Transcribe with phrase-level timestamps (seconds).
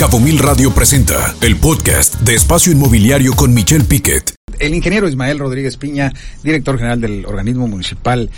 [0.00, 4.34] Cabo Mil Radio presenta el podcast de Espacio Inmobiliario con Michelle Piquet.
[4.58, 6.10] El ingeniero Ismael Rodríguez Piña,
[6.42, 8.30] director general del organismo municipal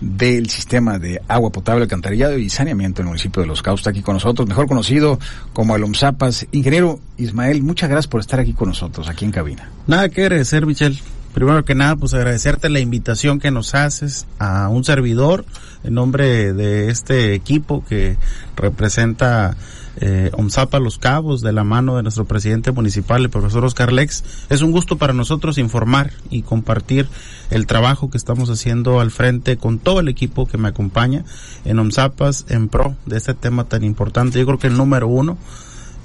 [0.00, 4.00] del sistema de agua potable, alcantarillado y saneamiento del municipio de Los Cabos, está aquí
[4.00, 5.18] con nosotros, mejor conocido
[5.52, 6.46] como el OMSAPAS.
[6.52, 9.72] Ingeniero Ismael, muchas gracias por estar aquí con nosotros, aquí en cabina.
[9.88, 11.00] Nada que agradecer, Michelle.
[11.34, 15.44] Primero que nada, pues agradecerte la invitación que nos haces a un servidor
[15.82, 18.16] en nombre de este equipo que
[18.56, 19.56] representa
[20.00, 24.24] eh, OMSAPA Los Cabos de la mano de nuestro presidente municipal, el profesor Oscar Lex.
[24.48, 27.08] Es un gusto para nosotros informar y compartir
[27.50, 31.24] el trabajo que estamos haciendo al frente con todo el equipo que me acompaña
[31.64, 34.38] en OMSAPAS en pro de este tema tan importante.
[34.38, 35.38] Yo creo que el número uno,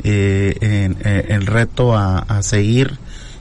[0.03, 2.97] eh, en, eh, el reto a seguir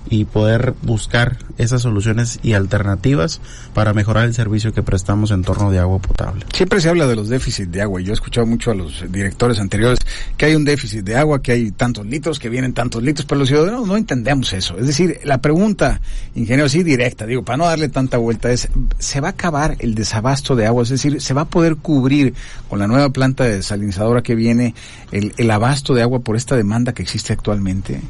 [0.09, 3.41] y poder buscar esas soluciones y alternativas
[3.75, 6.45] para mejorar el servicio que prestamos en torno de agua potable.
[6.53, 9.05] Siempre se habla de los déficits de agua y yo he escuchado mucho a los
[9.11, 9.99] directores anteriores
[10.37, 13.39] que hay un déficit de agua, que hay tantos litros, que vienen tantos litros, pero
[13.39, 14.77] los ciudadanos no entendemos eso.
[14.79, 16.01] Es decir, la pregunta,
[16.35, 19.95] ingeniero, sí directa, digo, para no darle tanta vuelta, es, ¿se va a acabar el
[19.95, 20.83] desabasto de agua?
[20.83, 22.35] Es decir, ¿se va a poder cubrir
[22.69, 24.75] con la nueva planta desalinizadora que viene
[25.11, 28.01] el, el abasto de agua por esta demanda que existe actualmente?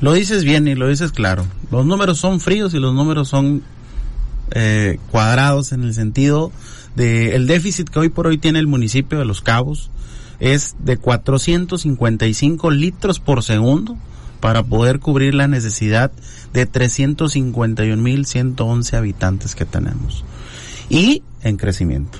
[0.00, 1.46] Lo dices bien y lo dices claro.
[1.70, 3.62] Los números son fríos y los números son
[4.52, 6.52] eh, cuadrados en el sentido
[6.94, 9.90] de el déficit que hoy por hoy tiene el municipio de Los Cabos
[10.40, 13.96] es de 455 litros por segundo
[14.40, 16.12] para poder cubrir la necesidad
[16.52, 20.24] de 351.111 habitantes que tenemos.
[20.88, 22.18] Y en crecimiento.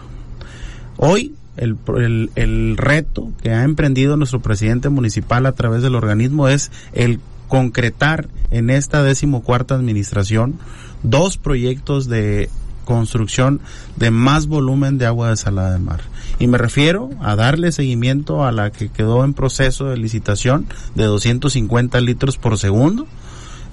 [0.97, 6.49] Hoy el, el, el, reto que ha emprendido nuestro presidente municipal a través del organismo
[6.49, 10.59] es el concretar en esta decimocuarta administración
[11.03, 12.51] dos proyectos de
[12.85, 13.61] construcción
[13.97, 16.01] de más volumen de agua desalada de mar.
[16.39, 21.05] Y me refiero a darle seguimiento a la que quedó en proceso de licitación de
[21.05, 23.07] 250 litros por segundo,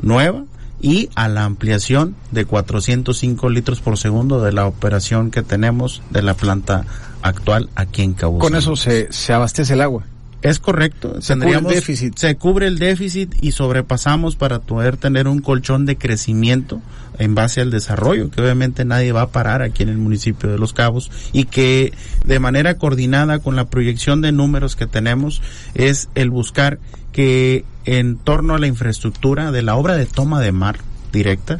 [0.01, 0.43] nueva,
[0.81, 6.21] y a la ampliación de 405 litros por segundo de la operación que tenemos de
[6.21, 6.85] la planta
[7.21, 10.03] actual aquí en Cabo Con eso se, se abastece el agua.
[10.45, 11.21] Es correcto.
[11.21, 12.17] Se cubre el déficit.
[12.17, 16.83] Se cubre el déficit y sobrepasamos para poder tener un colchón de crecimiento
[17.17, 20.59] en base al desarrollo, que obviamente nadie va a parar aquí en el municipio de
[20.59, 21.93] Los Cabos y que
[22.25, 25.41] de manera coordinada con la proyección de números que tenemos
[25.73, 26.77] es el buscar
[27.11, 30.77] que en torno a la infraestructura de la obra de toma de mar
[31.11, 31.59] directa,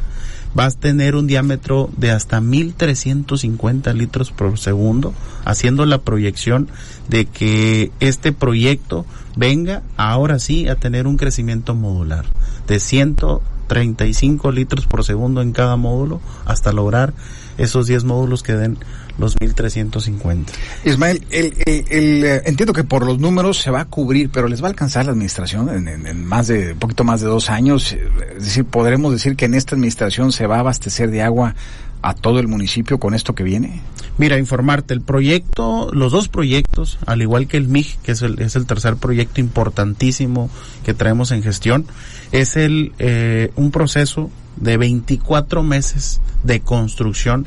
[0.56, 5.12] vas a tener un diámetro de hasta 1350 litros por segundo,
[5.44, 6.68] haciendo la proyección
[7.08, 9.04] de que este proyecto
[9.36, 12.24] venga ahora sí a tener un crecimiento modular
[12.66, 17.12] de 135 litros por segundo en cada módulo hasta lograr
[17.58, 18.78] esos 10 módulos que den
[19.18, 20.52] los 1350.
[20.84, 24.48] Ismael, el, el, el, eh, entiendo que por los números se va a cubrir, pero
[24.48, 27.26] les va a alcanzar la administración en, en, en, más de, un poquito más de
[27.26, 27.92] dos años.
[27.92, 31.54] Es decir, podremos decir que en esta administración se va a abastecer de agua
[32.02, 33.80] a todo el municipio con esto que viene.
[34.18, 38.40] Mira, informarte, el proyecto, los dos proyectos, al igual que el MIG, que es el,
[38.40, 40.48] es el tercer proyecto importantísimo
[40.84, 41.86] que traemos en gestión,
[42.32, 47.46] es el, eh, un proceso de 24 meses de construcción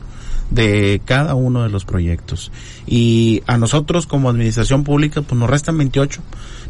[0.49, 2.51] de cada uno de los proyectos.
[2.87, 6.21] Y a nosotros como administración pública, pues nos restan 28.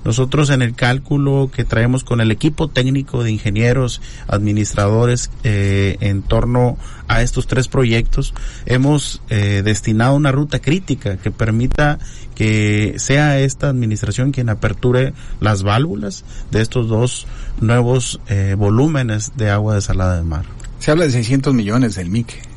[0.04, 6.22] Nosotros en el cálculo que traemos con el equipo técnico de ingenieros, administradores, eh, en
[6.22, 8.34] torno a estos tres proyectos,
[8.66, 12.00] hemos eh, destinado una ruta crítica que permita
[12.36, 17.28] que sea esta administración quien aperture las válvulas de estos dos
[17.60, 20.46] nuevos eh, volúmenes de agua desalada de mar.
[20.80, 22.49] Se habla de 600 millones del MIC.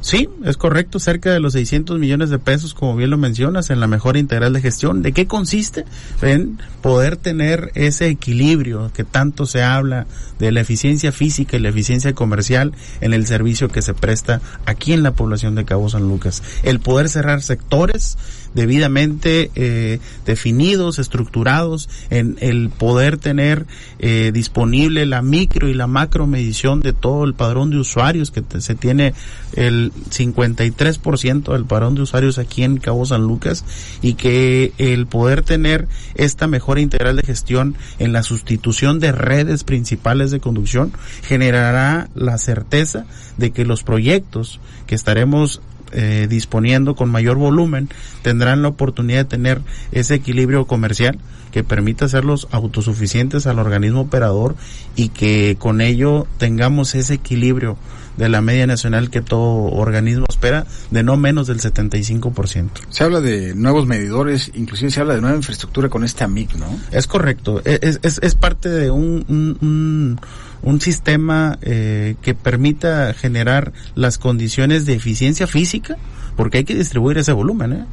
[0.00, 3.80] Sí, es correcto, cerca de los 600 millones de pesos, como bien lo mencionas, en
[3.80, 5.02] la mejora integral de gestión.
[5.02, 5.84] ¿De qué consiste?
[6.22, 10.06] En poder tener ese equilibrio que tanto se habla
[10.38, 14.92] de la eficiencia física y la eficiencia comercial en el servicio que se presta aquí
[14.92, 16.42] en la población de Cabo San Lucas.
[16.62, 18.16] El poder cerrar sectores
[18.54, 23.66] debidamente eh, definidos, estructurados, en el poder tener
[23.98, 28.42] eh, disponible la micro y la macro medición de todo el padrón de usuarios que
[28.42, 29.12] te, se tiene
[29.54, 33.64] el 53% del padrón de usuarios aquí en Cabo San Lucas
[34.02, 39.64] y que el poder tener esta mejora integral de gestión en la sustitución de redes
[39.64, 43.06] principales de conducción generará la certeza
[43.36, 45.60] de que los proyectos que estaremos
[45.92, 47.88] eh, disponiendo con mayor volumen
[48.22, 51.18] tendrán la oportunidad de tener ese equilibrio comercial
[51.52, 54.56] que permita hacerlos autosuficientes al organismo operador
[54.96, 57.78] y que con ello tengamos ese equilibrio
[58.16, 62.68] de la media nacional que todo organismo espera de no menos del 75%.
[62.90, 66.66] Se habla de nuevos medidores, inclusive se habla de nueva infraestructura con este AMIC, ¿no?
[66.90, 70.20] Es correcto, e, es, es, es parte de un, un,
[70.62, 75.96] un, sistema eh, que permita generar las condiciones de eficiencia física,
[76.36, 77.84] porque hay que distribuir ese volumen, ¿eh?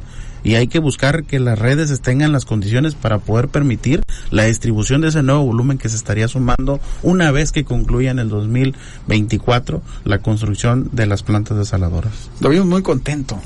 [0.44, 5.00] Y hay que buscar que las redes tengan las condiciones para poder permitir la distribución
[5.00, 9.82] de ese nuevo volumen que se estaría sumando una vez que concluya en el 2024
[10.04, 12.30] la construcción de las plantas desaladoras.
[12.40, 13.40] Lo vimos muy contento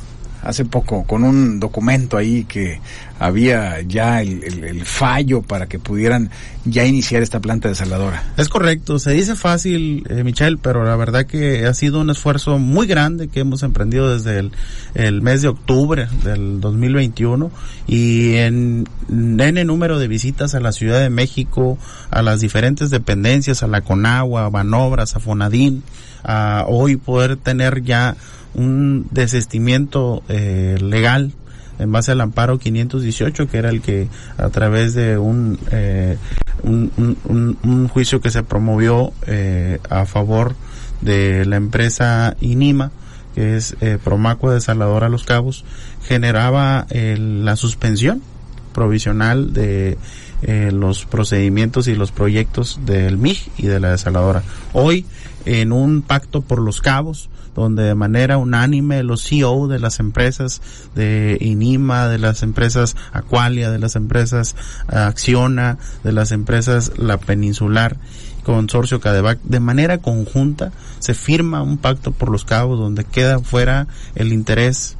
[0.48, 2.80] hace poco con un documento ahí que
[3.18, 6.30] había ya el, fallo para que pudieran
[6.64, 8.32] ya iniciar esta planta desaladora.
[8.38, 12.58] Es correcto, se dice fácil, eh, Michelle, pero la verdad que ha sido un esfuerzo
[12.58, 14.52] muy grande que hemos emprendido desde el,
[14.94, 17.50] el mes de octubre del 2021
[17.86, 21.76] y en N número de visitas a la Ciudad de México,
[22.10, 25.82] a las diferentes dependencias, a la Conagua, a Banobras, a Fonadín,
[26.24, 28.16] a hoy poder tener ya
[28.58, 31.32] un desestimiento eh, legal
[31.78, 36.18] en base al amparo 518, que era el que a través de un, eh,
[36.64, 40.56] un, un, un, juicio que se promovió eh, a favor
[41.00, 42.90] de la empresa INIMA,
[43.34, 45.64] que es eh, Promacua Desaladora Los Cabos,
[46.02, 48.22] generaba la suspensión
[48.68, 49.98] provisional de
[50.42, 54.42] eh, los procedimientos y los proyectos del MIG y de la desaladora.
[54.72, 55.04] Hoy,
[55.44, 60.62] en un pacto por los cabos, donde de manera unánime los CEO de las empresas
[60.94, 64.54] de Inima, de las empresas Aqualia, de las empresas
[64.86, 67.96] Acciona, de las empresas La Peninsular,
[68.44, 73.88] Consorcio Cadevac, de manera conjunta se firma un pacto por los cabos donde queda fuera
[74.14, 74.97] el interés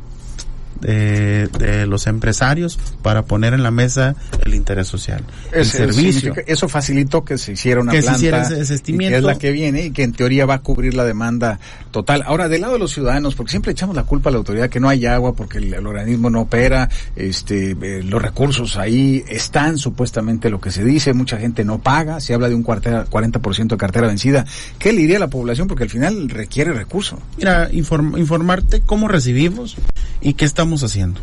[0.81, 4.15] de, de, los empresarios para poner en la mesa
[4.45, 5.25] el interés social.
[5.53, 6.35] el servicio.
[6.47, 9.51] Eso facilitó que se hiciera una que planta se hiciera ese que es la que
[9.53, 11.59] viene y que en teoría va a cubrir la demanda
[11.91, 12.23] total.
[12.27, 14.81] Ahora, del lado de los ciudadanos, porque siempre echamos la culpa a la autoridad que
[14.81, 19.79] no hay agua porque el, el organismo no opera, este, eh, los recursos ahí están
[19.79, 23.69] supuestamente lo que se dice, mucha gente no paga, se habla de un cuartera, 40%
[23.69, 24.45] de cartera vencida.
[24.79, 25.69] ¿Qué le diría a la población?
[25.69, 27.19] Porque al final requiere recursos.
[27.37, 29.77] Mira, inform, informarte cómo recibimos
[30.21, 31.21] y qué estamos haciendo,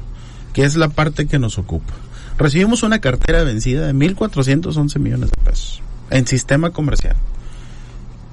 [0.53, 1.93] que es la parte que nos ocupa.
[2.37, 7.15] Recibimos una cartera vencida de 1.411 millones de pesos en sistema comercial.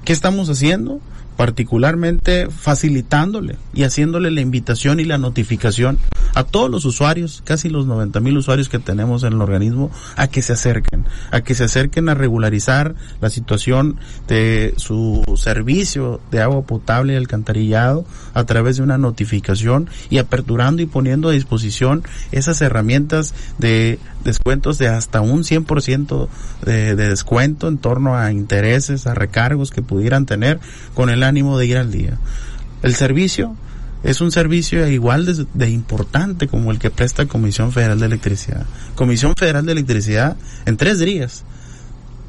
[0.03, 0.99] ¿Qué estamos haciendo?
[1.35, 5.97] particularmente facilitándole y haciéndole la invitación y la notificación
[6.35, 10.27] a todos los usuarios, casi los 90 mil usuarios que tenemos en el organismo, a
[10.27, 13.97] que se acerquen, a que se acerquen a regularizar la situación
[14.27, 20.81] de su servicio de agua potable y alcantarillado a través de una notificación y aperturando
[20.81, 26.27] y poniendo a disposición esas herramientas de descuentos de hasta un 100%
[26.65, 30.59] de, de descuento en torno a intereses, a recargos que pudieran tener
[30.93, 32.17] con el ánimo de ir al día.
[32.81, 33.55] El servicio
[34.03, 38.65] es un servicio igual de, de, importante como el que presta Comisión Federal de Electricidad.
[38.95, 40.35] Comisión Federal de Electricidad
[40.65, 41.43] en tres días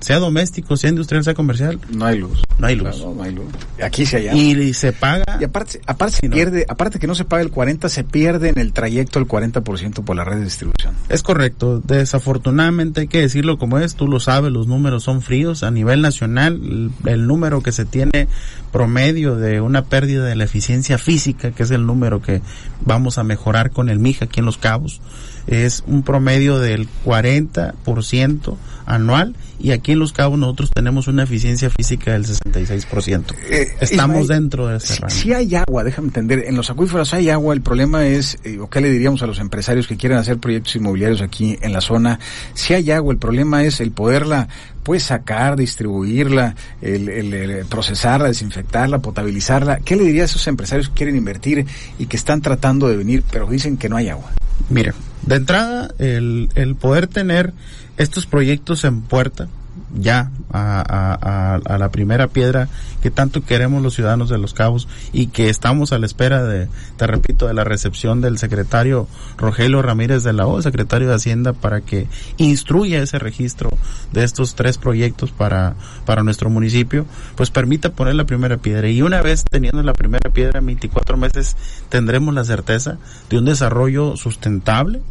[0.05, 1.81] sea doméstico, sea industrial, sea comercial.
[1.91, 2.43] No hay luz.
[2.59, 2.97] No hay luz.
[2.97, 3.47] Claro, no hay luz.
[3.83, 5.39] Aquí se hay y, y, se paga.
[5.41, 6.35] Y aparte, aparte se no.
[6.35, 10.05] pierde, aparte que no se paga el 40, se pierde en el trayecto el 40%
[10.05, 10.95] por la red de distribución.
[11.09, 11.81] Es correcto.
[11.81, 15.62] Desafortunadamente hay que decirlo como es, tú lo sabes, los números son fríos.
[15.62, 18.29] A nivel nacional, el, el número que se tiene
[18.73, 22.43] promedio de una pérdida de la eficiencia física, que es el número que
[22.85, 25.01] vamos a mejorar con el MIJA aquí en Los Cabos,
[25.46, 28.56] es un promedio del 40%
[28.87, 33.34] anual y aquí en Los Cabos nosotros tenemos una eficiencia física del 66%.
[33.51, 35.15] Eh, Estamos dentro de ese rango.
[35.15, 38.58] Si, si, hay agua, déjame entender, en los acuíferos hay agua, el problema es, eh,
[38.58, 41.81] o qué le diríamos a los empresarios que quieren hacer proyectos inmobiliarios aquí en la
[41.81, 42.19] zona,
[42.53, 44.48] si hay agua, el problema es el poderla
[44.82, 49.79] pues sacar, distribuirla, el, el, el, procesarla, desinfectarla, potabilizarla.
[49.79, 51.65] ¿Qué le diría a esos empresarios que quieren invertir
[51.98, 54.31] y que están tratando de venir, pero dicen que no hay agua?
[54.69, 54.93] Mire,
[55.27, 57.53] de entrada, el, el poder tener
[57.97, 59.49] estos proyectos en puerta,
[59.97, 62.69] ya a, la primera piedra
[63.03, 66.69] que tanto queremos los ciudadanos de Los Cabos y que estamos a la espera de,
[66.97, 71.53] te repito, de la recepción del secretario Rogelio Ramírez de la O, secretario de Hacienda,
[71.53, 73.71] para que instruya ese registro
[74.13, 75.75] de estos tres proyectos para,
[76.07, 78.89] para nuestro municipio, pues permita poner la primera piedra.
[78.89, 81.57] Y una vez teniendo la primera piedra, en 24 meses
[81.89, 85.03] tendremos la certeza de un desarrollo sustentable,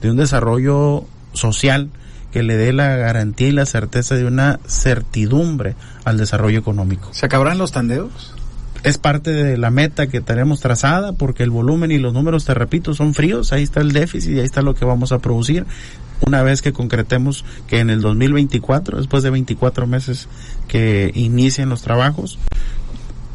[0.00, 1.90] de un desarrollo social,
[2.32, 7.08] que le dé la garantía y la certeza de una certidumbre al desarrollo económico.
[7.12, 8.34] ¿Se acabarán los tandeos?
[8.84, 12.54] Es parte de la meta que tenemos trazada porque el volumen y los números, te
[12.54, 15.66] repito, son fríos, ahí está el déficit y ahí está lo que vamos a producir.
[16.26, 20.28] una vez que concretemos que en el 2024, después de 24 meses
[20.66, 22.38] que inicien los trabajos,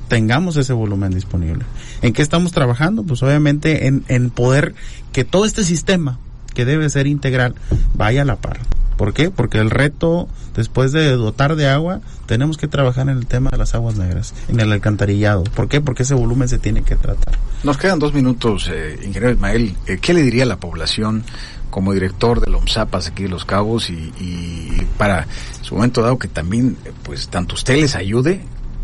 [0.08, 1.66] tengamos ese volumen disponible.
[2.02, 3.04] ¿En qué estamos trabajando?
[3.04, 4.76] Pues obviamente en, en poder
[5.12, 6.20] que todo este sistema
[6.54, 7.56] que debe ser integral
[7.96, 8.60] vaya a la par.
[8.98, 9.30] ¿Por qué?
[9.30, 13.58] Porque el reto, después de dotar de agua, tenemos que trabajar en el tema de
[13.58, 15.44] las aguas negras, en el alcantarillado.
[15.44, 15.82] ¿Por qué?
[15.82, 17.38] Porque ese volumen se tiene que tratar.
[17.64, 19.76] Nos quedan dos minutos, eh, ingeniero Ismael.
[19.88, 21.24] Eh, ¿Qué le diría a la población
[21.70, 25.28] como director de OMSAPAS aquí de Los Cabos y, y, para
[25.62, 28.42] su momento dado que también, pues, tanto usted les ayude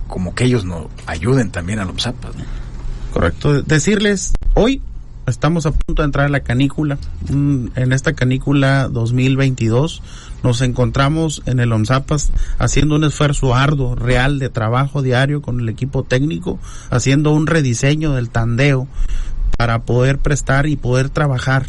[0.08, 2.36] como que ellos nos ayuden también a OMSAPAS?
[2.36, 2.44] ¿no?
[3.14, 3.62] Correcto.
[3.62, 4.82] Decirles, hoy
[5.30, 6.98] estamos a punto de entrar en la canícula.
[7.30, 10.02] En esta canícula 2022
[10.44, 15.70] nos encontramos en el ONSAPAS haciendo un esfuerzo arduo, real, de trabajo diario con el
[15.70, 16.60] equipo técnico,
[16.90, 18.88] haciendo un rediseño del tandeo
[19.58, 21.68] para poder prestar y poder trabajar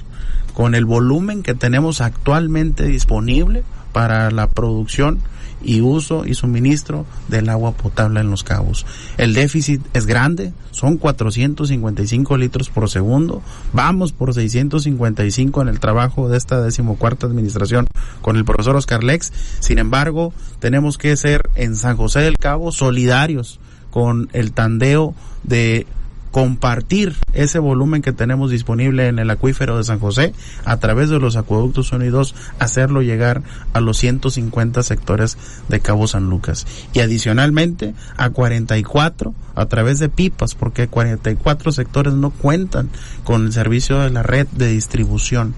[0.55, 5.21] con el volumen que tenemos actualmente disponible para la producción
[5.63, 8.87] y uso y suministro del agua potable en los cabos.
[9.17, 16.29] El déficit es grande, son 455 litros por segundo, vamos por 655 en el trabajo
[16.29, 17.87] de esta decimocuarta administración
[18.23, 22.73] con el profesor Oscar Lex, sin embargo tenemos que ser en San José del Cabo
[22.73, 25.87] solidarios con el tandeo de
[26.31, 30.33] compartir ese volumen que tenemos disponible en el acuífero de San José
[30.65, 35.37] a través de los acueductos unidos, hacerlo llegar a los 150 sectores
[35.69, 36.67] de Cabo San Lucas.
[36.93, 42.91] Y adicionalmente a 44 a través de pipas, porque 44 sectores no cuentan
[43.25, 45.55] con el servicio de la red de distribución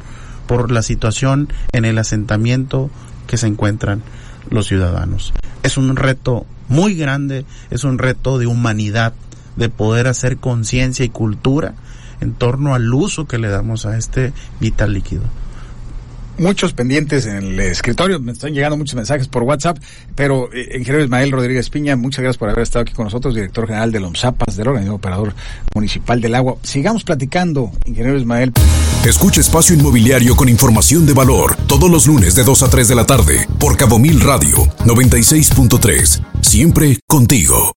[0.46, 2.90] por la situación en el asentamiento
[3.26, 4.02] que se encuentran
[4.50, 5.32] los ciudadanos.
[5.62, 9.12] Es un reto muy grande, es un reto de humanidad
[9.56, 11.74] de poder hacer conciencia y cultura
[12.20, 15.22] en torno al uso que le damos a este vital líquido
[16.38, 19.78] muchos pendientes en el escritorio, me están llegando muchos mensajes por WhatsApp,
[20.14, 23.66] pero eh, ingeniero Ismael Rodríguez Piña, muchas gracias por haber estado aquí con nosotros, director
[23.66, 25.34] general de LOMSAPAS, del organismo operador
[25.74, 26.56] municipal del agua.
[26.62, 28.52] Sigamos platicando, ingeniero Ismael.
[29.04, 32.94] Escucha Espacio Inmobiliario con información de valor todos los lunes de 2 a 3 de
[32.94, 37.70] la tarde por Cabo Mil Radio 96.3, siempre contigo.